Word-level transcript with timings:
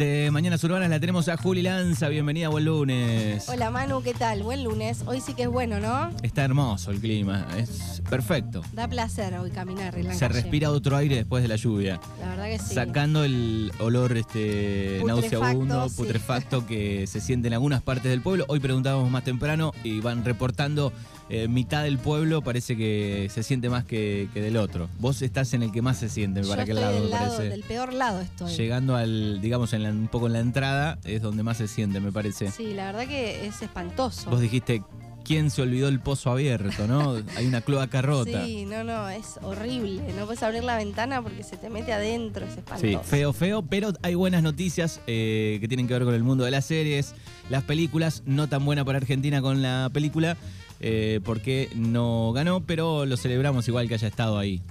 de 0.00 0.30
Mañanas 0.32 0.64
Urbanas 0.64 0.88
la 0.88 0.98
tenemos 0.98 1.28
a 1.28 1.36
Juli 1.36 1.60
Lanza. 1.60 2.08
Bienvenida, 2.08 2.48
buen 2.48 2.64
lunes. 2.64 3.46
Hola 3.50 3.70
Manu, 3.70 4.02
¿qué 4.02 4.14
tal? 4.14 4.42
Buen 4.42 4.64
lunes. 4.64 5.02
Hoy 5.06 5.20
sí 5.20 5.34
que 5.34 5.42
es 5.42 5.48
bueno, 5.48 5.78
¿no? 5.78 6.10
Está 6.22 6.42
hermoso 6.42 6.90
el 6.90 7.00
clima, 7.00 7.46
es 7.58 8.00
perfecto. 8.08 8.62
Da 8.72 8.88
placer 8.88 9.34
hoy 9.38 9.50
caminar 9.50 9.94
en 9.98 10.06
la 10.08 10.14
Se 10.14 10.20
calle. 10.20 10.40
respira 10.40 10.70
otro 10.70 10.96
aire 10.96 11.16
después 11.16 11.42
de 11.42 11.48
la 11.48 11.56
lluvia. 11.56 12.00
La 12.18 12.28
verdad 12.30 12.44
que 12.46 12.58
sí. 12.58 12.74
Sacando 12.74 13.24
el 13.24 13.70
olor 13.78 14.16
este 14.16 15.00
Putrefacto, 15.02 15.38
nauseabundo, 15.38 15.88
sí. 15.90 15.96
putrefacto 15.98 16.66
que 16.66 17.06
se 17.06 17.20
siente 17.20 17.48
en 17.48 17.54
algunas 17.54 17.82
partes 17.82 18.10
del 18.10 18.22
pueblo. 18.22 18.46
Hoy 18.48 18.58
preguntábamos 18.58 19.10
más 19.10 19.22
temprano 19.24 19.74
y 19.84 20.00
van 20.00 20.24
reportando 20.24 20.94
eh, 21.30 21.48
mitad 21.48 21.84
del 21.84 21.98
pueblo 21.98 22.42
parece 22.42 22.76
que 22.76 23.28
se 23.32 23.42
siente 23.42 23.68
más 23.70 23.84
que, 23.84 24.28
que 24.34 24.40
del 24.42 24.56
otro. 24.56 24.88
Vos 24.98 25.22
estás 25.22 25.54
en 25.54 25.62
el 25.62 25.70
que 25.72 25.80
más 25.80 25.96
se 25.98 26.08
siente, 26.08 26.42
Yo 26.42 26.48
para 26.48 26.64
aquel 26.64 26.78
estoy 26.78 26.90
lado, 26.92 27.02
del 27.02 27.10
me 27.12 27.18
lado, 27.18 27.36
parece. 27.36 27.50
del 27.50 27.62
peor 27.62 27.92
lado 27.94 28.20
estoy. 28.20 28.52
Llegando 28.56 28.96
al, 28.96 29.40
digamos, 29.40 29.72
en 29.72 29.82
la- 29.84 29.90
un 29.90 30.08
poco 30.08 30.26
en 30.26 30.32
la 30.34 30.40
entrada, 30.40 30.98
es 31.04 31.22
donde 31.22 31.42
más 31.42 31.56
se 31.58 31.68
siente, 31.68 32.00
me 32.00 32.10
parece. 32.12 32.50
Sí, 32.50 32.74
la 32.74 32.86
verdad 32.86 33.06
que 33.06 33.46
es 33.46 33.62
espantoso. 33.62 34.28
Vos 34.28 34.40
dijiste, 34.40 34.82
¿quién 35.24 35.50
se 35.50 35.62
olvidó 35.62 35.86
el 35.88 36.00
pozo 36.00 36.30
abierto, 36.32 36.88
no? 36.88 37.16
Hay 37.36 37.46
una 37.46 37.60
cloaca 37.60 38.02
rota. 38.02 38.44
Sí, 38.44 38.64
no, 38.64 38.82
no, 38.82 39.08
es 39.08 39.38
horrible. 39.42 40.02
No 40.18 40.24
puedes 40.26 40.42
abrir 40.42 40.64
la 40.64 40.76
ventana 40.76 41.22
porque 41.22 41.44
se 41.44 41.56
te 41.56 41.70
mete 41.70 41.92
adentro, 41.92 42.44
es 42.44 42.54
Sí, 42.54 42.58
espantoso. 42.58 43.04
feo, 43.04 43.32
feo, 43.32 43.62
pero 43.62 43.92
hay 44.02 44.14
buenas 44.16 44.42
noticias 44.42 45.00
eh, 45.06 45.58
que 45.60 45.68
tienen 45.68 45.86
que 45.86 45.94
ver 45.94 46.04
con 46.04 46.14
el 46.14 46.24
mundo 46.24 46.42
de 46.44 46.50
las 46.50 46.64
series, 46.64 47.14
las 47.50 47.62
películas, 47.62 48.24
no 48.26 48.48
tan 48.48 48.64
buena 48.64 48.84
para 48.84 48.98
Argentina 48.98 49.40
con 49.40 49.62
la 49.62 49.90
película, 49.92 50.36
eh, 50.80 51.20
porque 51.24 51.70
no 51.74 52.32
ganó, 52.32 52.60
pero 52.60 53.06
lo 53.06 53.16
celebramos 53.16 53.68
igual 53.68 53.88
que 53.88 53.94
haya 53.94 54.08
estado 54.08 54.38
ahí. 54.38 54.62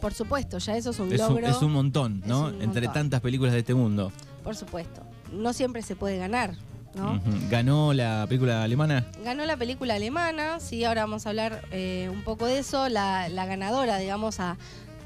Por 0.00 0.12
supuesto, 0.12 0.58
ya 0.58 0.76
eso 0.76 0.90
es 0.90 0.98
un 0.98 1.12
Es 1.12 1.20
un, 1.20 1.28
logro. 1.28 1.46
es 1.48 1.62
un 1.62 1.72
montón, 1.72 2.22
¿no? 2.26 2.48
un 2.48 2.62
Entre 2.62 2.88
tantas 2.88 3.20
películas 3.20 3.54
de 3.54 3.60
este 3.60 3.74
mundo. 3.74 4.12
Por 4.44 4.54
supuesto. 4.54 5.02
No 5.32 5.52
siempre 5.52 5.82
se 5.82 5.96
puede 5.96 6.18
ganar, 6.18 6.54
¿no? 6.94 7.20
¿Ganó 7.50 7.92
la 7.92 8.26
película 8.28 8.62
alemana? 8.62 9.06
Ganó 9.24 9.44
la 9.44 9.56
película 9.56 9.94
alemana, 9.94 10.60
sí, 10.60 10.84
ahora 10.84 11.02
vamos 11.02 11.26
a 11.26 11.30
hablar 11.30 11.66
eh, 11.72 12.08
un 12.12 12.22
poco 12.22 12.46
de 12.46 12.58
eso. 12.58 12.88
La, 12.88 13.28
la 13.28 13.46
ganadora, 13.46 13.98
digamos, 13.98 14.38
a 14.38 14.56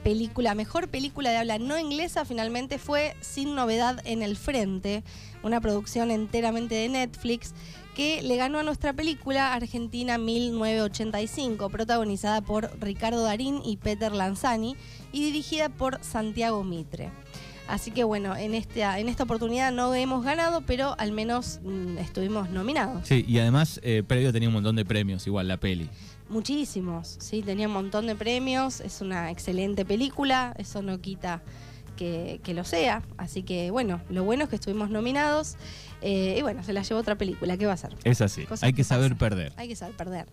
película, 0.03 0.55
mejor 0.55 0.89
película 0.89 1.31
de 1.31 1.39
habla 1.39 1.59
no 1.59 1.79
inglesa, 1.79 2.25
finalmente 2.25 2.79
fue 2.79 3.15
Sin 3.21 3.55
Novedad 3.55 4.01
en 4.05 4.23
el 4.23 4.37
Frente, 4.37 5.05
una 5.43 5.61
producción 5.61 6.11
enteramente 6.11 6.75
de 6.75 6.89
Netflix 6.89 7.55
que 7.95 8.23
le 8.23 8.37
ganó 8.37 8.59
a 8.59 8.63
nuestra 8.63 8.93
película 8.93 9.53
Argentina 9.53 10.19
1985, 10.19 11.69
protagonizada 11.71 12.41
por 12.41 12.71
Ricardo 12.81 13.23
Darín 13.23 13.61
y 13.65 13.77
Peter 13.77 14.13
Lanzani 14.13 14.77
y 15.13 15.25
dirigida 15.25 15.69
por 15.69 16.03
Santiago 16.03 16.63
Mitre. 16.65 17.11
Así 17.71 17.93
que 17.93 18.03
bueno, 18.03 18.35
en 18.35 18.55
esta, 18.55 18.99
en 18.99 19.09
esta 19.09 19.23
oportunidad 19.23 19.71
no 19.71 19.95
hemos 19.95 20.25
ganado, 20.25 20.61
pero 20.63 20.97
al 20.99 21.13
menos 21.13 21.61
mm, 21.63 21.99
estuvimos 21.99 22.51
nominados. 22.51 23.07
Sí, 23.07 23.25
y 23.29 23.39
además, 23.39 23.79
eh, 23.85 24.03
previo 24.05 24.33
tenía 24.33 24.49
un 24.49 24.55
montón 24.55 24.75
de 24.75 24.85
premios, 24.85 25.27
igual 25.29 25.47
la 25.47 25.57
peli. 25.57 25.89
Muchísimos, 26.29 27.17
sí, 27.21 27.43
tenía 27.43 27.69
un 27.69 27.75
montón 27.75 28.07
de 28.07 28.17
premios, 28.17 28.81
es 28.81 29.01
una 29.01 29.31
excelente 29.31 29.85
película, 29.85 30.55
eso 30.59 30.83
no 30.83 31.01
quita 31.01 31.43
que, 32.01 32.41
que 32.43 32.55
lo 32.55 32.65
sea, 32.65 33.03
así 33.19 33.43
que 33.43 33.71
bueno, 33.71 34.01
lo 34.09 34.25
bueno 34.25 34.45
es 34.45 34.49
que 34.49 34.57
estuvimos 34.57 34.89
nominados 34.89 35.57
eh, 36.01 36.37
y 36.39 36.41
bueno, 36.41 36.65
se 36.65 36.73
la 36.73 36.81
llevó 36.81 36.99
otra 36.99 37.17
película, 37.17 37.59
¿qué 37.59 37.67
va 37.67 37.75
a 37.75 37.77
ser? 37.77 37.95
Es 38.05 38.23
así, 38.23 38.47
Cosas 38.47 38.63
hay 38.63 38.73
que 38.73 38.85
saber 38.85 39.17
perder. 39.17 39.53
Hay 39.59 39.69
que 39.69 39.77
saber 39.77 39.95
perder. 39.95 40.27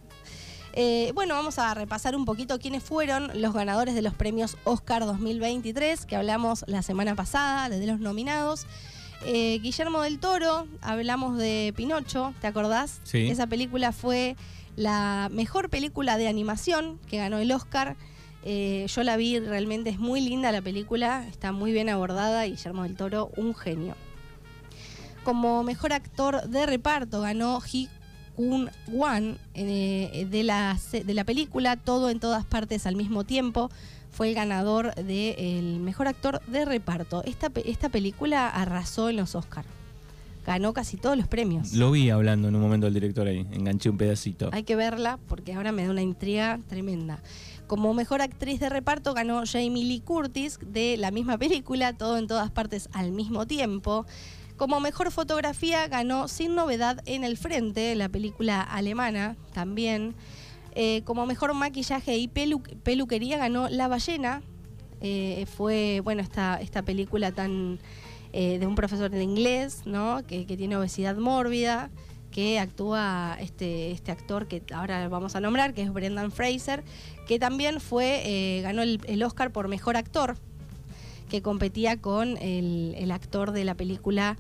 Eh, 0.72 1.12
bueno, 1.14 1.34
vamos 1.34 1.60
a 1.60 1.74
repasar 1.74 2.16
un 2.16 2.24
poquito 2.24 2.58
quiénes 2.58 2.84
fueron 2.84 3.42
los 3.42 3.54
ganadores 3.54 3.96
de 3.96 4.02
los 4.02 4.14
premios 4.14 4.58
Oscar 4.64 5.06
2023, 5.06 6.06
que 6.06 6.16
hablamos 6.16 6.64
la 6.68 6.84
semana 6.84 7.16
pasada, 7.16 7.68
de 7.68 7.86
los 7.86 8.00
nominados. 8.00 8.66
Eh, 9.26 9.60
Guillermo 9.62 10.04
del 10.04 10.20
Toro, 10.20 10.68
hablamos 10.80 11.38
de 11.38 11.74
Pinocho, 11.76 12.34
¿te 12.40 12.48
acordás? 12.48 13.02
Sí. 13.04 13.28
Esa 13.30 13.48
película 13.48 13.92
fue 13.92 14.38
la 14.78 15.28
mejor 15.34 15.70
película 15.70 16.18
de 16.18 16.30
animación 16.30 16.98
que 17.08 17.18
ganó 17.18 17.40
el 17.40 17.52
Oscar. 17.52 17.98
Eh, 18.50 18.86
yo 18.88 19.04
la 19.04 19.18
vi, 19.18 19.40
realmente 19.40 19.90
es 19.90 20.00
muy 20.00 20.22
linda 20.22 20.54
la 20.54 20.62
película, 20.62 21.28
está 21.28 21.52
muy 21.52 21.74
bien 21.74 21.90
abordada. 21.90 22.46
Guillermo 22.46 22.84
del 22.84 22.96
Toro, 22.96 23.30
un 23.36 23.54
genio. 23.54 23.94
Como 25.26 25.64
mejor 25.64 25.92
actor 25.92 26.48
de 26.48 26.66
reparto 26.66 27.20
ganó 27.20 27.60
Hee 27.60 27.90
Kun 28.38 28.70
Wan 28.88 29.38
eh, 29.54 30.26
de, 30.32 30.44
la, 30.44 30.80
de 30.92 31.14
la 31.14 31.26
película 31.26 31.76
Todo 31.76 32.10
en 32.10 32.22
todas 32.22 32.46
partes 32.46 32.88
al 32.88 32.96
mismo 32.96 33.26
tiempo. 33.26 33.70
Fue 34.12 34.30
el 34.30 34.36
ganador 34.36 34.96
del 34.96 35.82
mejor 35.82 36.08
actor 36.08 36.42
de 36.48 36.64
reparto. 36.64 37.26
Esta, 37.26 37.52
esta 37.66 37.90
película 37.90 38.48
arrasó 38.48 39.10
en 39.10 39.18
los 39.18 39.36
Oscars. 39.36 39.68
Ganó 40.48 40.72
casi 40.74 40.96
todos 40.98 41.18
los 41.18 41.28
premios. 41.28 41.74
Lo 41.74 41.92
vi 41.92 42.10
hablando 42.10 42.48
en 42.48 42.56
un 42.56 42.62
momento 42.62 42.88
el 42.88 42.94
director 42.94 43.28
ahí, 43.28 43.46
enganché 43.52 43.90
un 43.90 43.98
pedacito. 43.98 44.50
Hay 44.54 44.64
que 44.64 44.76
verla 44.78 45.20
porque 45.28 45.54
ahora 45.54 45.72
me 45.74 45.84
da 45.84 45.92
una 45.92 46.02
intriga 46.02 46.60
tremenda. 46.70 47.22
Como 47.68 47.94
mejor 47.94 48.22
actriz 48.22 48.62
de 48.62 48.70
reparto 48.70 49.14
ganó 49.14 49.44
Jamie 49.46 49.84
Lee 49.84 50.00
Curtis 50.00 50.58
de 50.66 50.96
la 50.98 51.12
misma 51.12 51.38
película, 51.38 51.92
todo 51.92 52.18
en 52.18 52.28
todas 52.28 52.50
partes 52.50 52.88
al 52.94 53.12
mismo 53.12 53.46
tiempo. 53.46 54.06
Como 54.56 54.80
mejor 54.80 55.12
fotografía 55.12 55.86
ganó 55.90 56.30
Sin 56.30 56.56
Novedad 56.56 57.02
en 57.06 57.26
el 57.26 57.36
Frente, 57.38 57.94
la 57.96 58.08
película 58.08 58.62
alemana 58.62 59.36
también. 59.54 60.16
Eh, 60.76 61.02
como 61.04 61.26
mejor 61.26 61.54
maquillaje 61.56 62.18
y 62.18 62.30
pelu- 62.30 62.64
peluquería 62.84 63.38
ganó 63.38 63.68
La 63.68 63.90
Ballena. 63.90 64.42
Eh, 65.02 65.46
fue, 65.58 66.00
bueno, 66.06 66.22
esta, 66.22 66.56
esta 66.62 66.84
película 66.84 67.32
tan 67.34 67.80
eh, 68.34 68.60
de 68.60 68.68
un 68.68 68.76
profesor 68.76 69.10
de 69.10 69.24
inglés, 69.24 69.84
¿no? 69.86 70.22
Que, 70.28 70.46
que 70.46 70.58
tiene 70.58 70.76
obesidad 70.78 71.18
mórbida, 71.18 71.90
que 72.32 72.60
actúa 72.60 73.38
este, 73.40 73.92
este 73.92 74.12
actor 74.12 74.48
que 74.48 74.62
ahora 74.74 75.08
vamos 75.08 75.36
a 75.36 75.42
nombrar, 75.42 75.74
que 75.74 75.82
es 75.82 75.92
Brendan 75.92 76.32
Fraser, 76.32 76.84
que 77.28 77.40
también 77.40 77.80
fue, 77.80 78.22
eh, 78.26 78.62
ganó 78.62 78.82
el, 78.82 79.02
el 79.08 79.24
Oscar 79.24 79.52
por 79.52 79.68
mejor 79.68 79.98
actor, 79.98 80.36
que 81.30 81.42
competía 81.42 81.98
con 81.98 82.38
el, 82.38 82.96
el 82.98 83.12
actor 83.12 83.52
de 83.52 83.66
la 83.66 83.76
película 83.76 84.38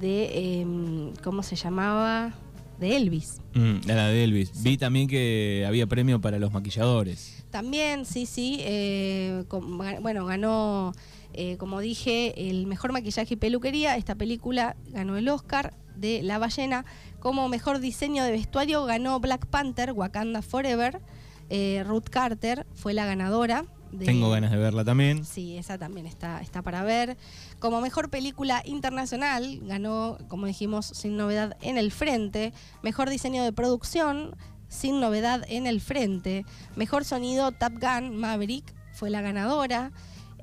de, 0.00 0.60
em, 0.60 1.12
¿cómo 1.22 1.42
se 1.42 1.56
llamaba? 1.56 2.34
De 2.78 2.96
Elvis. 2.96 3.40
Mm, 3.54 3.86
la 3.86 4.08
de 4.08 4.24
Elvis. 4.24 4.62
Vi 4.62 4.76
también 4.76 5.06
que 5.06 5.64
había 5.66 5.86
premio 5.86 6.20
para 6.20 6.38
los 6.38 6.52
maquilladores. 6.52 7.44
También, 7.50 8.04
sí, 8.04 8.26
sí. 8.26 8.58
eh, 8.60 9.44
bueno, 10.00 10.26
ganó, 10.26 10.92
eh, 11.34 11.56
como 11.56 11.80
dije, 11.80 12.50
el 12.50 12.66
mejor 12.66 12.92
maquillaje 12.92 13.34
y 13.34 13.36
peluquería. 13.36 13.96
Esta 13.96 14.14
película 14.14 14.76
ganó 14.88 15.16
el 15.16 15.28
Oscar 15.28 15.74
de 15.96 16.22
La 16.22 16.38
Ballena. 16.38 16.84
Como 17.20 17.48
mejor 17.48 17.78
diseño 17.78 18.24
de 18.24 18.32
vestuario 18.32 18.84
ganó 18.84 19.18
Black 19.20 19.46
Panther, 19.46 19.92
Wakanda 19.92 20.42
Forever. 20.42 21.00
Eh, 21.50 21.84
Ruth 21.86 22.08
Carter 22.10 22.66
fue 22.74 22.94
la 22.94 23.06
ganadora. 23.06 23.64
De, 23.92 24.06
Tengo 24.06 24.30
ganas 24.30 24.50
de 24.50 24.56
verla 24.56 24.84
también. 24.84 25.24
Sí, 25.24 25.58
esa 25.58 25.76
también 25.76 26.06
está, 26.06 26.40
está 26.40 26.62
para 26.62 26.82
ver. 26.82 27.18
Como 27.58 27.80
mejor 27.82 28.08
película 28.08 28.62
internacional, 28.64 29.60
ganó, 29.62 30.16
como 30.28 30.46
dijimos, 30.46 30.86
Sin 30.86 31.16
Novedad 31.16 31.56
en 31.60 31.76
el 31.76 31.92
Frente. 31.92 32.54
Mejor 32.82 33.10
diseño 33.10 33.44
de 33.44 33.52
producción, 33.52 34.34
Sin 34.68 34.98
Novedad 34.98 35.44
en 35.48 35.66
el 35.66 35.82
Frente. 35.82 36.46
Mejor 36.74 37.04
sonido, 37.04 37.52
Top 37.52 37.74
Gun 37.74 38.16
Maverick, 38.16 38.64
fue 38.94 39.10
la 39.10 39.20
ganadora. 39.20 39.92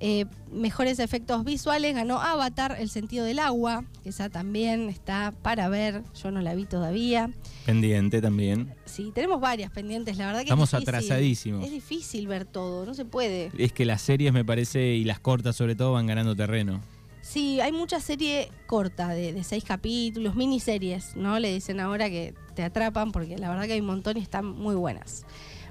Eh, 0.01 0.25
mejores 0.51 0.99
efectos 0.99 1.43
visuales, 1.43 1.93
ganó 1.93 2.21
Avatar, 2.21 2.77
El 2.79 2.89
sentido 2.89 3.25
del 3.25 3.39
agua, 3.39 3.83
que 4.01 4.09
esa 4.09 4.29
también 4.29 4.87
está 4.87 5.33
para 5.41 5.67
ver, 5.67 6.03
yo 6.21 6.31
no 6.31 6.41
la 6.41 6.55
vi 6.55 6.65
todavía. 6.65 7.29
Pendiente 7.65 8.21
también. 8.21 8.73
Sí, 8.85 9.11
tenemos 9.13 9.41
varias 9.41 9.71
pendientes, 9.71 10.17
la 10.17 10.27
verdad 10.27 10.39
que 10.39 10.45
Estamos 10.45 10.73
es 10.73 10.81
atrasadísimos. 10.81 11.65
Es 11.65 11.71
difícil 11.71 12.27
ver 12.27 12.45
todo, 12.45 12.85
no 12.85 12.93
se 12.93 13.03
puede. 13.03 13.51
Es 13.57 13.73
que 13.73 13.83
las 13.83 14.01
series, 14.01 14.31
me 14.31 14.45
parece, 14.45 14.95
y 14.95 15.03
las 15.03 15.19
cortas 15.19 15.57
sobre 15.57 15.75
todo, 15.75 15.91
van 15.91 16.07
ganando 16.07 16.33
terreno. 16.33 16.81
Sí, 17.21 17.59
hay 17.59 17.73
mucha 17.73 17.99
serie 17.99 18.49
corta 18.65 19.09
de, 19.09 19.33
de 19.33 19.43
seis 19.43 19.63
capítulos, 19.65 20.35
miniseries, 20.35 21.15
¿no? 21.17 21.37
Le 21.39 21.53
dicen 21.53 21.79
ahora 21.79 22.09
que 22.09 22.33
te 22.55 22.63
atrapan 22.63 23.11
porque 23.11 23.37
la 23.37 23.49
verdad 23.49 23.65
que 23.65 23.73
hay 23.73 23.81
un 23.81 23.85
montón 23.85 24.17
y 24.17 24.21
están 24.21 24.45
muy 24.45 24.75
buenas. 24.75 25.25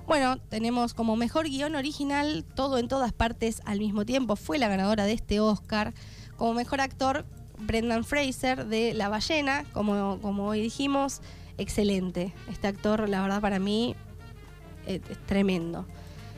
Bueno, 0.08 0.38
tenemos 0.48 0.94
como 0.94 1.16
mejor 1.16 1.46
guion 1.48 1.74
original 1.76 2.44
Todo 2.56 2.78
en 2.78 2.88
todas 2.88 3.12
partes 3.12 3.60
al 3.66 3.78
mismo 3.78 4.06
tiempo. 4.06 4.36
Fue 4.36 4.58
la 4.58 4.66
ganadora 4.68 5.04
de 5.04 5.12
este 5.12 5.38
Oscar. 5.38 5.92
Como 6.36 6.54
mejor 6.54 6.80
actor, 6.80 7.26
Brendan 7.58 8.04
Fraser 8.04 8.66
de 8.66 8.94
La 8.94 9.10
Ballena. 9.10 9.64
Como, 9.72 10.18
como 10.22 10.46
hoy 10.46 10.62
dijimos, 10.62 11.20
excelente. 11.58 12.32
Este 12.50 12.68
actor, 12.68 13.06
la 13.08 13.20
verdad, 13.20 13.42
para 13.42 13.58
mí 13.58 13.94
es, 14.86 15.02
es 15.10 15.18
tremendo. 15.26 15.84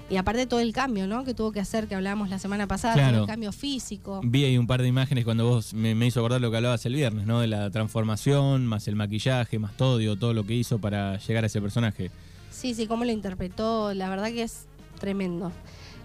Y 0.08 0.17
aparte 0.17 0.44
todo 0.46 0.58
el 0.58 0.72
cambio, 0.72 1.06
¿no? 1.06 1.22
Que 1.22 1.34
tuvo 1.34 1.52
que 1.52 1.61
hacer, 1.61 1.87
que 1.87 1.94
hablábamos 1.94 2.28
la 2.28 2.40
semana 2.40 2.67
pasada, 2.67 2.94
Claro. 2.94 3.20
el 3.20 3.26
cambio 3.26 3.52
físico. 3.52 4.20
Vi 4.25 4.44
ahí 4.44 4.58
un 4.58 4.67
par 4.67 4.82
de 4.82 4.88
imágenes 4.88 5.25
cuando 5.25 5.46
vos 5.49 5.72
me, 5.72 5.94
me 5.94 6.06
hizo 6.08 6.19
acordar 6.19 6.40
lo 6.40 6.50
que 6.50 6.56
hablabas 6.56 6.84
el 6.87 6.96
viernes, 6.96 7.26
¿no? 7.26 7.38
De 7.38 7.46
la 7.46 7.70
transformación, 7.70 8.67
más 8.67 8.88
el 8.88 8.96
maquillaje, 8.96 9.61
más 9.61 9.76
todo, 9.76 9.99
digo, 9.99 10.17
todo 10.17 10.34
lo 10.34 10.43
que 10.43 10.55
hizo 10.55 10.81
para 10.81 11.17
llegar 11.19 11.44
a 11.44 11.46
ese 11.46 11.61
personaje. 11.61 12.11
Sí, 12.60 12.74
sí, 12.74 12.86
cómo 12.86 13.06
lo 13.06 13.10
interpretó, 13.10 13.94
la 13.94 14.10
verdad 14.10 14.26
que 14.26 14.42
es 14.42 14.66
tremendo. 14.98 15.50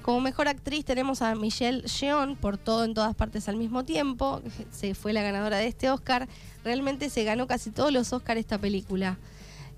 Como 0.01 0.21
mejor 0.21 0.47
actriz 0.47 0.85
tenemos 0.85 1.21
a 1.21 1.35
Michelle 1.35 1.81
Yeoh 1.81 2.37
por 2.37 2.57
todo 2.57 2.85
en 2.85 2.93
todas 2.93 3.13
partes 3.13 3.49
al 3.49 3.57
mismo 3.57 3.83
tiempo. 3.83 4.41
Se 4.71 4.95
fue 4.95 5.11
la 5.11 5.21
ganadora 5.21 5.57
de 5.57 5.67
este 5.67 5.91
Oscar. 5.91 6.29
Realmente 6.63 7.09
se 7.09 7.25
ganó 7.25 7.45
casi 7.45 7.71
todos 7.71 7.91
los 7.91 8.13
Oscars 8.13 8.39
esta 8.39 8.57
película. 8.57 9.19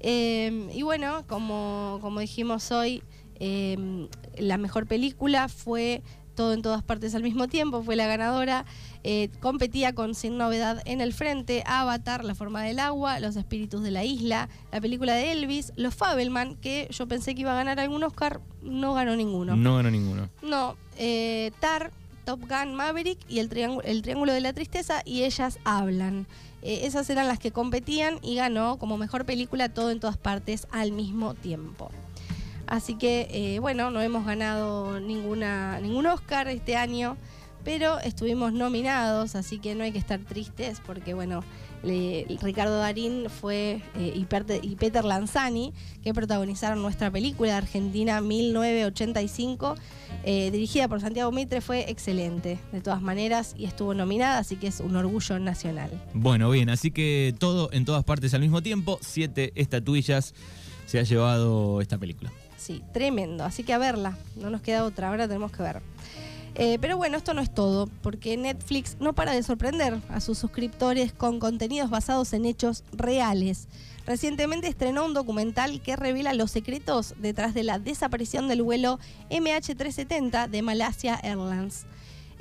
Eh, 0.01 0.69
y 0.71 0.83
bueno, 0.83 1.24
como, 1.25 1.97
como 2.00 2.19
dijimos 2.19 2.71
hoy, 2.71 3.01
eh, 3.39 4.07
la 4.38 4.59
mejor 4.59 4.85
película 4.85 5.50
fue 5.50 6.03
todo 6.38 6.54
en 6.54 6.62
todas 6.62 6.84
partes 6.84 7.16
al 7.16 7.24
mismo 7.24 7.50
tiempo, 7.50 7.84
fue 7.84 7.98
la 7.98 8.07
ganadora. 8.07 8.63
Eh, 9.04 9.30
competía 9.42 9.94
con 9.94 10.16
Sin 10.16 10.38
Novedad 10.38 10.81
en 10.86 11.01
el 11.01 11.12
Frente, 11.12 11.63
Avatar, 11.66 12.24
La 12.24 12.36
Forma 12.36 12.62
del 12.62 12.80
Agua, 12.80 13.19
Los 13.19 13.36
Espíritus 13.36 13.84
de 13.84 13.92
la 13.92 14.06
Isla, 14.06 14.48
la 14.72 14.80
película 14.80 15.13
de 15.16 15.34
Elvis, 15.34 15.74
Los 15.75 15.95
Fabelman, 15.95 16.56
que 16.56 16.88
yo 16.92 17.07
pensé 17.07 17.36
que 17.36 17.42
iba 17.42 17.51
a 17.51 17.56
ganar 17.56 17.80
algún 17.80 18.04
Oscar, 18.04 18.39
no 18.62 18.94
ganó 18.94 19.16
ninguno. 19.16 19.57
No 19.57 19.75
ganó 19.75 19.92
ninguno. 19.92 20.30
No, 20.42 20.78
eh, 20.98 21.51
Tar, 21.60 21.92
Top 22.24 22.42
Gun, 22.42 22.75
Maverick 22.75 23.19
y 23.28 23.39
el, 23.39 23.50
el 23.84 24.01
Triángulo 24.04 24.31
de 24.31 24.42
la 24.42 24.54
Tristeza 24.54 25.01
y 25.04 25.24
ellas 25.24 25.60
hablan. 25.66 26.28
Eh, 26.62 26.81
esas 26.84 27.10
eran 27.10 27.28
las 27.28 27.39
que 27.39 27.51
competían 27.51 28.19
y 28.22 28.36
ganó 28.36 28.78
como 28.78 28.98
mejor 28.98 29.25
película 29.25 29.69
todo 29.69 29.89
en 29.89 30.00
todas 30.00 30.18
partes 30.18 30.68
al 30.72 30.92
mismo 30.92 31.34
tiempo. 31.34 31.89
Así 32.68 32.96
que, 32.96 33.28
eh, 33.31 33.60
bueno, 33.60 33.92
no 33.92 34.02
hemos 34.02 34.25
ganado 34.25 35.00
ninguna, 35.00 35.80
ningún 35.80 36.06
Oscar 36.06 36.48
este 36.48 36.75
año, 36.75 37.18
pero 37.64 38.00
estuvimos 38.00 38.54
nominados, 38.54 39.36
así 39.36 39.60
que 39.60 39.75
no 39.75 39.84
hay 39.84 39.92
que 39.92 39.98
estar 39.98 40.19
tristes 40.19 40.81
porque, 40.86 41.14
bueno, 41.14 41.44
Ricardo 41.84 42.78
Darín 42.80 43.30
fue 43.30 43.81
eh, 43.96 44.14
y, 44.16 44.75
Peter 44.75 45.06
Lanzani, 45.06 45.74
que 46.04 46.14
protagonizaron 46.14 46.81
nuestra 46.81 47.12
película 47.12 47.52
de 47.52 47.58
Argentina 47.58 48.19
1985, 48.22 49.75
eh, 50.24 50.52
dirigida 50.52 50.88
por 50.88 51.02
Santiago 51.02 51.31
Mitre, 51.31 51.62
fue 51.62 51.90
excelente, 51.90 52.60
de 52.72 52.81
todas 52.81 53.02
maneras, 53.02 53.54
y 53.58 53.66
estuvo 53.66 53.94
nominada, 53.94 54.40
así 54.40 54.56
que 54.56 54.68
es 54.68 54.80
un 54.80 54.96
orgullo 54.96 55.40
nacional. 55.40 55.92
Bueno, 56.13 56.50
bien, 56.50 56.70
así 56.70 56.92
que 56.92 57.36
todo 57.38 57.70
en 57.72 57.86
todas 57.86 58.04
partes 58.04 58.34
al 58.34 58.42
mismo 58.42 58.62
tiempo, 58.62 59.00
siete 59.02 59.52
estatuillas 59.56 60.34
se 60.86 61.00
ha 61.00 61.04
llevado 61.04 61.81
esta 61.81 61.98
película. 61.98 62.31
Sí, 62.57 62.83
tremendo. 62.92 63.45
Así 63.45 63.63
que 63.63 63.74
a 63.74 63.77
verla, 63.77 64.18
no 64.36 64.50
nos 64.50 64.62
queda 64.62 64.83
otra, 64.83 65.09
ahora 65.09 65.27
tenemos 65.27 65.51
que 65.51 65.63
ver. 65.63 65.81
Eh, 66.56 66.80
pero 66.81 66.98
bueno, 66.98 67.18
esto 67.18 67.36
no 67.36 67.42
es 67.42 67.54
todo, 67.54 67.88
porque 68.01 68.36
Netflix 68.36 68.98
no 69.00 69.13
para 69.13 69.31
de 69.31 69.44
sorprender 69.44 70.00
a 70.09 70.19
sus 70.19 70.39
suscriptores 70.39 71.13
con 71.13 71.39
contenidos 71.39 71.92
basados 71.92 72.33
en 72.33 72.45
hechos 72.45 72.83
reales. 72.92 73.68
Recientemente 74.07 74.68
estrenó 74.68 75.06
un 75.06 75.13
documental 75.13 75.81
que 75.81 75.95
revela 75.95 76.33
los 76.33 76.50
secretos 76.50 77.13
detrás 77.19 77.54
de 77.54 77.63
la 77.63 77.77
desaparición 77.77 78.48
del 78.48 78.63
vuelo 78.63 79.00
MH370 79.30 80.50
de 80.50 80.62
Malasia 80.63 81.19
Airlines. 81.21 81.86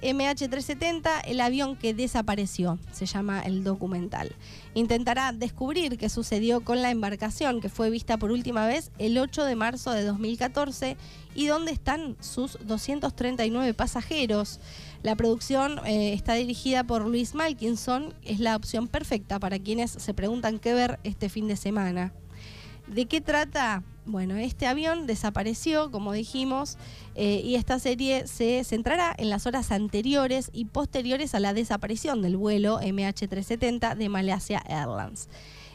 MH370, 0.02 1.22
el 1.24 1.40
avión 1.40 1.76
que 1.76 1.94
desapareció, 1.94 2.78
se 2.92 3.06
llama 3.06 3.40
el 3.40 3.64
documental. 3.64 4.34
Intentará 4.74 5.32
descubrir 5.32 5.96
qué 5.98 6.08
sucedió 6.08 6.60
con 6.62 6.82
la 6.82 6.90
embarcación 6.90 7.60
que 7.60 7.68
fue 7.68 7.90
vista 7.90 8.16
por 8.16 8.30
última 8.30 8.66
vez 8.66 8.90
el 8.98 9.16
8 9.18 9.44
de 9.44 9.56
marzo 9.56 9.90
de 9.90 10.04
2014 10.04 10.96
y 11.34 11.46
dónde 11.46 11.72
están 11.72 12.16
sus 12.20 12.58
239 12.66 13.74
pasajeros. 13.74 14.60
La 15.02 15.14
producción 15.16 15.80
eh, 15.86 16.12
está 16.12 16.34
dirigida 16.34 16.84
por 16.84 17.06
Luis 17.06 17.34
Malkinson, 17.34 18.14
es 18.22 18.40
la 18.40 18.56
opción 18.56 18.88
perfecta 18.88 19.38
para 19.38 19.58
quienes 19.58 19.90
se 19.90 20.14
preguntan 20.14 20.58
qué 20.58 20.74
ver 20.74 20.98
este 21.04 21.28
fin 21.28 21.48
de 21.48 21.56
semana. 21.56 22.12
¿De 22.86 23.06
qué 23.06 23.20
trata? 23.20 23.82
Bueno, 24.08 24.36
este 24.36 24.68
avión 24.68 25.08
desapareció, 25.08 25.90
como 25.90 26.12
dijimos, 26.12 26.78
eh, 27.16 27.40
y 27.44 27.56
esta 27.56 27.80
serie 27.80 28.28
se 28.28 28.62
centrará 28.62 29.12
en 29.18 29.30
las 29.30 29.46
horas 29.46 29.72
anteriores 29.72 30.50
y 30.52 30.66
posteriores 30.66 31.34
a 31.34 31.40
la 31.40 31.52
desaparición 31.52 32.22
del 32.22 32.36
vuelo 32.36 32.78
MH370 32.78 33.96
de 33.96 34.08
Malaysia 34.08 34.62
Airlines. 34.68 35.28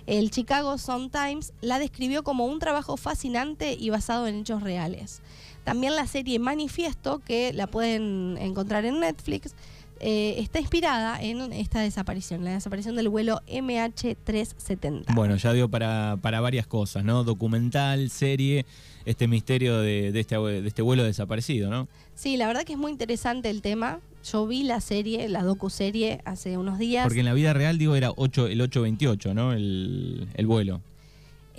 El 0.07 0.31
Chicago 0.31 0.77
Sun-Times 0.77 1.51
la 1.59 1.77
describió 1.77 2.23
como 2.23 2.45
un 2.45 2.59
trabajo 2.59 2.95
fascinante 2.95 3.75
y 3.77 3.89
basado 3.89 4.27
en 4.27 4.39
hechos 4.39 4.63
reales. 4.63 5.21
También 5.65 5.97
la 5.97 6.07
serie 6.07 6.39
Manifiesto, 6.39 7.19
que 7.19 7.51
la 7.51 7.67
pueden 7.67 8.37
encontrar 8.39 8.85
en 8.85 9.01
Netflix, 9.01 9.55
eh, 10.01 10.35
está 10.39 10.59
inspirada 10.59 11.21
en 11.21 11.53
esta 11.53 11.79
desaparición, 11.81 12.43
la 12.43 12.51
desaparición 12.51 12.95
del 12.95 13.09
vuelo 13.09 13.41
MH370. 13.47 15.13
Bueno, 15.13 15.35
ya 15.35 15.53
dio 15.53 15.69
para, 15.69 16.17
para 16.21 16.41
varias 16.41 16.67
cosas, 16.67 17.03
¿no? 17.03 17.23
Documental, 17.23 18.09
serie, 18.09 18.65
este 19.05 19.27
misterio 19.27 19.79
de, 19.79 20.07
este, 20.19 20.37
de 20.37 20.67
este 20.67 20.81
vuelo 20.81 21.03
desaparecido, 21.03 21.69
¿no? 21.69 21.87
Sí, 22.15 22.37
la 22.37 22.47
verdad 22.47 22.63
que 22.63 22.73
es 22.73 22.79
muy 22.79 22.91
interesante 22.91 23.49
el 23.49 23.61
tema. 23.61 23.99
Yo 24.23 24.45
vi 24.45 24.63
la 24.63 24.81
serie, 24.81 25.27
la 25.29 25.43
docu-serie, 25.43 26.21
hace 26.25 26.57
unos 26.57 26.77
días. 26.77 27.05
Porque 27.05 27.19
en 27.19 27.25
la 27.25 27.33
vida 27.33 27.53
real, 27.53 27.77
digo, 27.77 27.95
era 27.95 28.11
8, 28.15 28.47
el 28.47 28.61
828, 28.61 29.33
¿no? 29.33 29.53
El, 29.53 30.27
el 30.33 30.47
vuelo. 30.47 30.81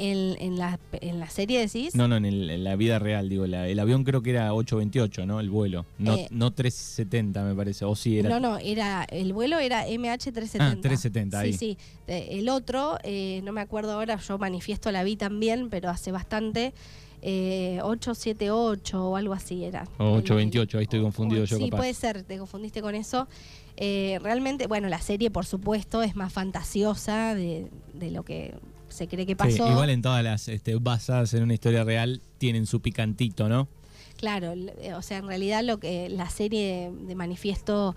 En, 0.05 0.59
la, 0.59 0.81
en 1.01 1.21
la 1.21 1.31
serie 1.31 1.61
decís. 1.61 1.95
No, 1.95 2.09
no, 2.09 2.17
en, 2.17 2.65
la 2.65 2.75
vida 2.75 2.99
real, 2.99 3.29
digo, 3.29 3.45
el 3.45 3.79
avión 3.79 4.03
creo 4.03 4.21
que 4.21 4.31
era 4.31 4.53
828, 4.53 5.27
¿no? 5.27 5.39
El 5.39 5.49
vuelo, 5.49 5.87
no, 5.99 6.17
eh, 6.17 6.27
no 6.31 6.51
370 6.51 7.45
me 7.45 7.55
parece, 7.55 7.85
o 7.85 7.95
sí 7.95 8.19
era... 8.19 8.29
No, 8.29 8.41
no, 8.41 8.59
era, 8.59 9.05
el 9.05 9.33
vuelo 9.33 9.61
era 9.61 9.87
MH370. 9.87 10.57
Ah, 10.59 10.77
370, 10.81 11.39
ahí. 11.39 11.53
Sí, 11.53 11.59
sí, 11.59 11.79
el 12.09 12.49
otro, 12.49 12.99
eh, 13.05 13.43
no 13.45 13.53
me 13.53 13.61
acuerdo 13.61 13.93
ahora, 13.93 14.17
yo 14.17 14.39
manifiesto 14.39 14.91
la 14.91 15.05
vi 15.05 15.15
también, 15.17 15.69
pero 15.71 15.89
hace 15.89 16.11
bastante, 16.11 16.75
eh, 17.25 17.79
878 17.83 19.05
o 19.05 19.17
algo 19.17 19.33
así 19.33 19.65
era. 19.65 19.85
O 19.99 20.15
828, 20.15 20.79
ahí 20.79 20.85
estoy 20.85 21.01
confundido 21.01 21.45
yo 21.45 21.57
Sí, 21.57 21.71
puede 21.71 21.95
ser, 21.95 22.25
te 22.25 22.37
confundiste 22.39 22.83
con 22.83 22.97
eso. 22.97 23.29
Eh, 23.77 24.19
realmente, 24.23 24.67
bueno, 24.67 24.89
la 24.89 25.01
serie, 25.01 25.31
por 25.31 25.47
supuesto, 25.47 26.03
es 26.03 26.17
más 26.17 26.33
fantasiosa 26.33 27.35
de, 27.37 27.69
de 27.95 28.11
lo 28.11 28.25
que 28.25 28.55
se 28.93 29.09
cree 29.09 29.27
que 29.27 29.37
pasó. 29.37 29.71
igual 29.71 29.91
en 29.91 30.03
todas 30.03 30.23
las 30.23 30.49
este, 30.49 30.77
basadas 30.77 31.35
en 31.35 31.43
una 31.43 31.55
historia 31.55 31.85
real 31.85 32.21
tienen 32.39 32.67
su 32.67 32.81
picantito, 32.81 33.49
¿no? 33.49 33.69
Claro, 34.17 34.55
o 34.97 35.03
sea, 35.03 35.19
en 35.19 35.27
realidad 35.27 35.65
lo 35.65 35.79
que 35.79 36.09
la 36.09 36.31
serie 36.31 36.93
de 36.93 37.15
manifiesto, 37.15 37.97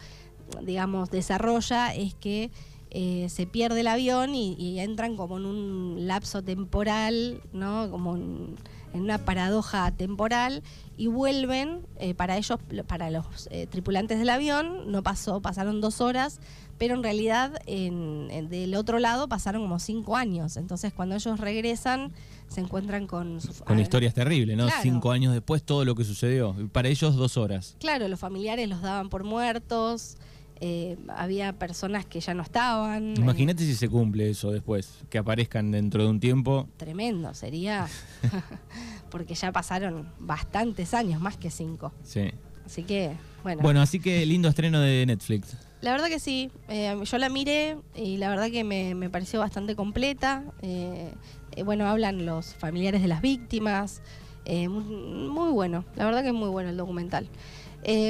digamos, 0.63 1.11
desarrolla 1.11 1.93
es 1.93 2.15
que 2.15 2.49
eh, 2.89 3.27
se 3.29 3.45
pierde 3.45 3.81
el 3.81 3.87
avión 3.87 4.33
y, 4.33 4.79
entran 4.79 5.17
como 5.17 5.37
en 5.37 5.45
un 5.45 6.07
lapso 6.07 6.41
temporal, 6.41 7.41
¿no? 7.51 7.91
Como 7.91 8.15
en, 8.15 8.55
una 8.95 9.19
paradoja 9.19 9.91
temporal 9.91 10.63
y 10.97 11.07
vuelven 11.07 11.81
eh, 11.99 12.13
para 12.13 12.37
ellos, 12.37 12.59
para 12.87 13.09
los 13.09 13.47
eh, 13.51 13.67
tripulantes 13.67 14.19
del 14.19 14.29
avión, 14.29 14.91
no 14.91 15.03
pasó, 15.03 15.41
pasaron 15.41 15.81
dos 15.81 16.01
horas 16.01 16.39
pero 16.77 16.95
en 16.95 17.03
realidad 17.03 17.53
en, 17.65 18.49
del 18.49 18.75
otro 18.75 18.99
lado 18.99 19.27
pasaron 19.27 19.61
como 19.61 19.79
cinco 19.79 20.15
años. 20.15 20.57
Entonces 20.57 20.93
cuando 20.93 21.15
ellos 21.15 21.39
regresan 21.39 22.11
se 22.47 22.61
encuentran 22.61 23.07
con... 23.07 23.39
con 23.65 23.79
historias 23.79 24.13
terribles, 24.13 24.57
¿no? 24.57 24.67
Cinco 24.81 25.11
años 25.11 25.33
después 25.33 25.63
todo 25.63 25.85
lo 25.85 25.95
que 25.95 26.03
sucedió. 26.03 26.55
Para 26.71 26.89
ellos 26.89 27.15
dos 27.15 27.37
horas. 27.37 27.75
Claro, 27.79 28.07
los 28.07 28.19
familiares 28.19 28.69
los 28.69 28.81
daban 28.81 29.09
por 29.09 29.23
muertos. 29.23 30.17
Eh, 30.61 30.97
había 31.09 31.53
personas 31.53 32.05
que 32.05 32.19
ya 32.19 32.33
no 32.33 32.43
estaban. 32.43 33.15
Imagínate 33.17 33.63
si 33.63 33.75
se 33.75 33.89
cumple 33.89 34.29
eso 34.29 34.51
después, 34.51 35.03
que 35.09 35.17
aparezcan 35.17 35.71
dentro 35.71 36.03
de 36.03 36.09
un 36.09 36.19
tiempo. 36.19 36.67
Tremendo, 36.77 37.33
sería. 37.33 37.87
porque 39.09 39.35
ya 39.35 39.51
pasaron 39.51 40.09
bastantes 40.19 40.93
años, 40.93 41.21
más 41.21 41.37
que 41.37 41.51
cinco. 41.51 41.93
Sí. 42.03 42.31
Así 42.65 42.83
que, 42.83 43.11
bueno. 43.43 43.61
Bueno, 43.61 43.81
así 43.81 43.99
que 43.99 44.25
lindo 44.25 44.49
estreno 44.49 44.79
de 44.79 45.05
Netflix. 45.05 45.57
La 45.81 45.91
verdad 45.91 46.07
que 46.07 46.19
sí, 46.19 46.49
eh, 46.67 46.99
yo 47.03 47.17
la 47.19 47.29
miré 47.29 47.77
y 47.95 48.17
la 48.17 48.29
verdad 48.29 48.49
que 48.49 48.63
me, 48.63 49.09
pareció 49.11 49.39
bastante 49.39 49.75
completa. 49.75 50.43
Eh, 50.63 51.13
eh, 51.55 51.63
bueno, 51.63 51.85
hablan 51.87 52.25
los 52.25 52.55
familiares 52.55 53.03
de 53.03 53.07
las 53.07 53.21
víctimas. 53.21 54.01
Muy, 54.47 55.51
bueno, 55.51 55.85
la 55.95 56.05
verdad 56.05 56.23
que 56.23 56.29
es 56.29 56.33
muy 56.33 56.49
bueno 56.49 56.69
el 56.71 56.77
documental. 56.77 57.29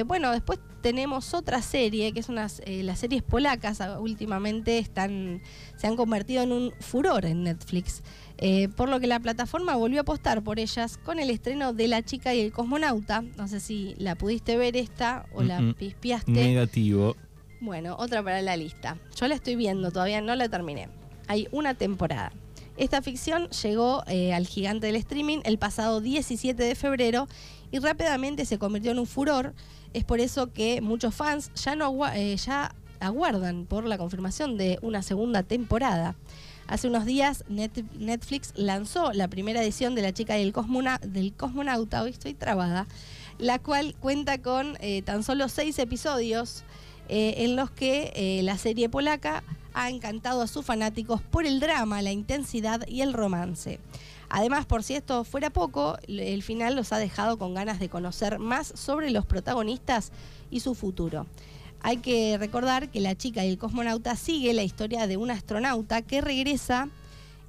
Bueno, 0.05 0.31
después 0.31 0.59
tenemos 0.81 1.33
otra 1.33 1.61
serie, 1.61 2.11
que 2.13 2.19
es 2.19 2.29
unas, 2.29 2.61
las 2.65 2.99
series 2.99 3.23
polacas 3.23 3.81
últimamente 3.99 4.77
están, 4.77 5.41
se 5.77 5.87
han 5.87 5.95
convertido 5.95 6.43
en 6.43 6.51
un 6.51 6.73
furor 6.79 7.25
en 7.25 7.43
Netflix. 7.43 8.03
por 8.75 8.89
lo 8.89 8.99
que 8.99 9.07
la 9.07 9.19
plataforma 9.19 9.75
volvió 9.75 9.99
a 9.99 10.01
apostar 10.01 10.43
por 10.43 10.59
ellas 10.59 10.97
con 10.97 11.19
el 11.19 11.29
estreno 11.29 11.73
de 11.73 11.87
La 11.87 12.03
chica 12.03 12.35
y 12.35 12.41
el 12.41 12.51
cosmonauta. 12.51 13.23
No 13.37 13.47
sé 13.47 13.59
si 13.59 13.95
la 13.97 14.15
pudiste 14.15 14.57
ver 14.57 14.77
esta 14.77 15.25
o 15.33 15.41
la 15.41 15.73
pispiaste. 15.77 16.31
Negativo. 16.31 17.15
Bueno, 17.61 17.95
otra 17.97 18.21
para 18.21 18.41
la 18.41 18.55
lista. 18.55 18.97
Yo 19.19 19.27
la 19.27 19.35
estoy 19.35 19.55
viendo, 19.55 19.91
todavía 19.91 20.21
no 20.21 20.35
la 20.35 20.49
terminé. 20.49 20.87
Hay 21.27 21.47
una 21.51 21.73
temporada. 21.73 22.31
Esta 22.77 23.01
ficción 23.01 23.49
llegó 23.49 24.03
eh, 24.07 24.33
al 24.33 24.47
gigante 24.47 24.87
del 24.87 24.97
streaming 24.97 25.39
el 25.45 25.57
pasado 25.57 26.01
17 26.01 26.61
de 26.61 26.75
febrero 26.75 27.27
y 27.71 27.79
rápidamente 27.79 28.45
se 28.45 28.57
convirtió 28.59 28.91
en 28.91 28.99
un 28.99 29.07
furor. 29.07 29.53
Es 29.93 30.03
por 30.03 30.19
eso 30.19 30.51
que 30.51 30.81
muchos 30.81 31.15
fans 31.15 31.51
ya, 31.55 31.75
no 31.77 31.95
eh, 32.13 32.35
ya 32.35 32.75
aguardan 32.99 33.65
por 33.65 33.85
la 33.85 33.97
confirmación 33.97 34.57
de 34.57 34.77
una 34.81 35.03
segunda 35.03 35.41
temporada. 35.43 36.15
Hace 36.67 36.87
unos 36.87 37.05
días 37.05 37.45
Netflix 37.47 38.51
lanzó 38.55 39.13
la 39.13 39.29
primera 39.29 39.63
edición 39.63 39.95
de 39.95 40.01
La 40.01 40.13
chica 40.13 40.33
del, 40.33 40.51
del 41.03 41.33
cosmonauta, 41.33 42.01
hoy 42.01 42.09
estoy 42.09 42.33
trabada, 42.33 42.87
la 43.37 43.59
cual 43.59 43.95
cuenta 43.99 44.41
con 44.41 44.75
eh, 44.81 45.01
tan 45.03 45.23
solo 45.23 45.47
seis 45.47 45.79
episodios 45.79 46.63
en 47.07 47.55
los 47.55 47.69
que 47.69 48.41
la 48.43 48.57
serie 48.57 48.89
polaca 48.89 49.43
ha 49.75 49.89
encantado 49.89 50.41
a 50.41 50.47
sus 50.47 50.65
fanáticos 50.65 51.21
por 51.21 51.45
el 51.45 51.59
drama, 51.59 52.01
la 52.01 52.11
intensidad 52.11 52.87
y 52.87 53.01
el 53.01 53.13
romance. 53.13 53.79
Además, 54.29 54.65
por 54.65 54.81
si 54.81 54.95
esto 54.95 55.23
fuera 55.23 55.51
poco, 55.51 55.97
el 56.07 56.41
final 56.41 56.75
los 56.75 56.91
ha 56.93 56.97
dejado 56.97 57.37
con 57.37 57.53
ganas 57.53 57.79
de 57.79 57.89
conocer 57.89 58.39
más 58.39 58.67
sobre 58.67 59.11
los 59.11 59.25
protagonistas 59.25 60.11
y 60.49 60.61
su 60.61 60.73
futuro. 60.73 61.27
Hay 61.81 61.97
que 61.97 62.37
recordar 62.39 62.89
que 62.89 63.01
La 63.01 63.15
chica 63.15 63.45
y 63.45 63.49
el 63.49 63.59
cosmonauta 63.59 64.15
sigue 64.15 64.53
la 64.53 64.63
historia 64.63 65.05
de 65.05 65.17
un 65.17 65.29
astronauta 65.29 66.01
que 66.01 66.21
regresa 66.21 66.89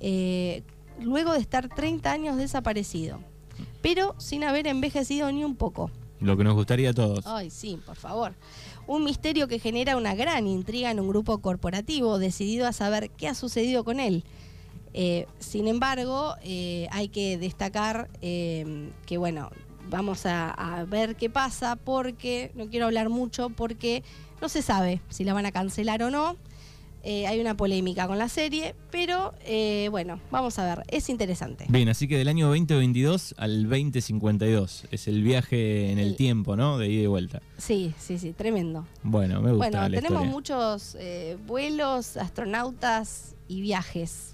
eh, 0.00 0.62
luego 1.00 1.33
de 1.33 1.38
estar 1.38 1.68
30 1.68 2.12
años 2.12 2.37
desaparecido, 2.37 3.21
pero 3.80 4.14
sin 4.18 4.45
haber 4.45 4.66
envejecido 4.66 5.33
ni 5.33 5.45
un 5.45 5.56
poco. 5.56 5.90
Lo 6.20 6.37
que 6.37 6.44
nos 6.44 6.54
gustaría 6.54 6.90
a 6.90 6.94
todos. 6.94 7.26
Ay, 7.26 7.50
sí, 7.50 7.78
por 7.85 7.96
favor. 7.96 8.35
Un 8.87 9.04
misterio 9.04 9.49
que 9.49 9.58
genera 9.58 9.96
una 9.96 10.14
gran 10.14 10.46
intriga 10.46 10.90
en 10.90 11.00
un 11.00 11.08
grupo 11.08 11.38
corporativo 11.38 12.18
decidido 12.18 12.66
a 12.66 12.73
saber 12.73 13.11
qué 13.11 13.28
ha 13.28 13.35
sucedido 13.35 13.85
con 13.85 14.00
él. 14.00 14.25
Eh, 14.94 15.26
sin 15.38 15.68
embargo, 15.68 16.37
eh, 16.42 16.88
hay 16.90 17.08
que 17.08 17.37
destacar 17.37 18.08
eh, 18.23 18.90
que, 19.04 19.18
bueno, 19.18 19.50
vamos 19.90 20.25
a, 20.25 20.50
a 20.50 20.85
ver 20.85 21.16
qué 21.16 21.28
pasa 21.28 21.76
porque, 21.76 22.50
no 22.54 22.68
quiero 22.68 22.87
hablar 22.87 23.11
mucho 23.11 23.50
porque 23.50 24.02
no 24.40 24.49
se 24.49 24.62
sabe 24.62 25.02
si 25.11 25.25
la 25.25 25.35
van 25.35 25.46
a 25.46 25.52
cancelar 25.52 26.02
o 26.02 26.11
no. 26.11 26.37
Eh, 27.08 27.25
hay 27.28 27.38
una 27.38 27.56
polémica 27.56 28.08
con 28.08 28.18
la 28.18 28.28
serie, 28.28 28.75
pero 28.90 29.32
eh, 29.44 29.86
bueno, 29.92 30.18
vamos 30.32 30.58
a 30.58 30.64
ver, 30.75 30.84
es 30.88 31.08
interesante. 31.08 31.64
Bien, 31.68 31.88
así 31.88 32.08
que 32.08 32.18
del 32.18 32.26
año 32.26 32.48
2022 32.48 33.36
al 33.38 33.62
2052 33.68 34.86
es 34.90 35.06
el 35.06 35.22
viaje 35.22 35.92
en 35.92 36.00
el 36.00 36.08
El- 36.08 36.16
tiempo, 36.16 36.56
¿no? 36.56 36.78
De 36.78 36.88
ida 36.88 37.02
y 37.02 37.06
vuelta. 37.06 37.42
Sí, 37.58 37.94
sí, 37.96 38.18
sí, 38.18 38.32
tremendo. 38.32 38.86
Bueno, 39.04 39.40
me 39.40 39.52
gusta 39.52 39.56
Bueno, 39.70 39.80
la 39.82 39.86
tenemos 39.88 40.10
historia. 40.25 40.30
muchos 40.32 40.96
eh, 40.98 41.36
vuelos, 41.46 42.16
astronautas 42.16 43.36
y 43.46 43.60
viajes. 43.60 44.32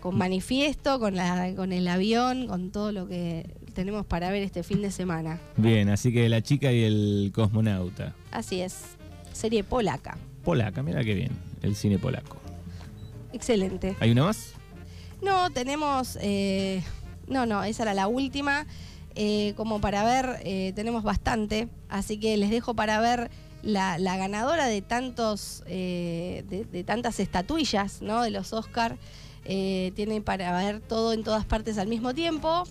Con 0.00 0.16
manifiesto, 0.16 1.00
con, 1.00 1.16
la, 1.16 1.52
con 1.56 1.72
el 1.72 1.88
avión, 1.88 2.46
con 2.46 2.70
todo 2.70 2.92
lo 2.92 3.08
que 3.08 3.50
tenemos 3.74 4.06
para 4.06 4.30
ver 4.30 4.44
este 4.44 4.62
fin 4.62 4.80
de 4.82 4.92
semana. 4.92 5.40
Bien, 5.56 5.88
así 5.88 6.12
que 6.12 6.28
la 6.28 6.40
chica 6.42 6.70
y 6.72 6.84
el 6.84 7.32
cosmonauta. 7.34 8.14
Así 8.30 8.60
es, 8.60 8.76
serie 9.32 9.64
polaca. 9.64 10.16
Polaca, 10.48 10.82
mira 10.82 11.04
qué 11.04 11.12
bien, 11.12 11.32
el 11.60 11.76
cine 11.76 11.98
polaco. 11.98 12.38
Excelente. 13.34 13.98
¿Hay 14.00 14.12
una 14.12 14.24
más? 14.24 14.54
No, 15.20 15.50
tenemos. 15.50 16.16
eh, 16.22 16.82
no, 17.26 17.44
no, 17.44 17.62
esa 17.64 17.82
era 17.82 17.92
la 17.92 18.06
última. 18.06 18.66
Eh, 19.14 19.52
como 19.58 19.82
para 19.82 20.04
ver, 20.04 20.40
eh, 20.44 20.72
tenemos 20.74 21.02
bastante. 21.02 21.68
Así 21.90 22.18
que 22.18 22.38
les 22.38 22.48
dejo 22.48 22.72
para 22.72 22.98
ver 22.98 23.30
la, 23.60 23.98
la 23.98 24.16
ganadora 24.16 24.64
de 24.64 24.80
tantos. 24.80 25.64
de, 25.66 26.66
de 26.72 26.82
tantas 26.82 27.20
estatuillas, 27.20 28.00
¿no? 28.00 28.22
De 28.22 28.30
los 28.30 28.54
Oscar. 28.54 28.96
Tiene 29.44 30.22
para 30.22 30.56
ver 30.56 30.80
todo 30.80 31.12
en 31.12 31.24
todas 31.24 31.44
partes 31.44 31.76
al 31.76 31.88
mismo 31.88 32.14
tiempo. 32.14 32.62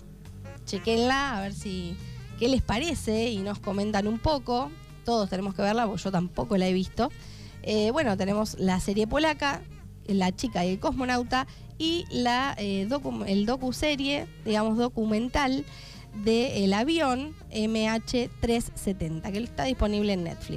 Chequenla 0.66 1.38
a 1.38 1.42
ver 1.42 1.54
si. 1.54 1.96
qué 2.40 2.48
les 2.48 2.60
parece 2.60 3.30
y 3.30 3.38
nos 3.38 3.60
comentan 3.60 4.08
un 4.08 4.18
poco. 4.18 4.68
Todos 5.04 5.30
tenemos 5.30 5.54
que 5.54 5.62
verla, 5.62 5.86
porque 5.86 6.02
yo 6.02 6.10
tampoco 6.10 6.56
la 6.56 6.66
he 6.66 6.72
visto. 6.72 7.12
Eh, 7.70 7.90
bueno, 7.90 8.16
tenemos 8.16 8.58
la 8.58 8.80
serie 8.80 9.06
polaca, 9.06 9.60
La 10.06 10.34
chica 10.34 10.64
y 10.64 10.70
el 10.70 10.78
cosmonauta 10.80 11.46
y 11.76 12.06
la, 12.10 12.54
eh, 12.56 12.86
docu- 12.88 13.26
el 13.28 13.44
docuserie, 13.44 14.26
digamos, 14.46 14.78
documental 14.78 15.66
de 16.24 16.64
El 16.64 16.72
avión 16.72 17.34
MH370, 17.52 19.30
que 19.30 19.38
está 19.40 19.64
disponible 19.64 20.14
en 20.14 20.24
Netflix. 20.24 20.56